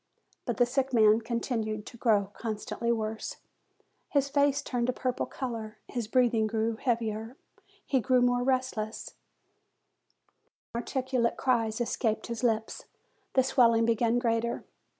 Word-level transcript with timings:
But 0.45 0.57
the 0.57 0.65
sick 0.65 0.93
man 0.93 1.21
continued 1.21 1.85
to 1.85 1.95
grow 1.95 2.31
con 2.33 2.55
stantly 2.55 2.91
worse; 2.91 3.35
his 4.09 4.29
face 4.29 4.63
turned 4.63 4.89
a 4.89 4.93
purple 4.93 5.27
color, 5.27 5.77
his 5.87 6.07
breathing 6.07 6.47
grew 6.47 6.77
heavier, 6.77 7.37
he 7.85 7.99
grew 7.99 8.19
more 8.23 8.41
restless, 8.41 9.13
inartic 10.75 11.09
ulate 11.09 11.37
cries 11.37 11.79
escaped 11.79 12.25
his 12.25 12.43
lips, 12.43 12.85
the 13.33 13.43
swelling 13.43 13.85
became 13.85 14.17
greater. 14.17 14.65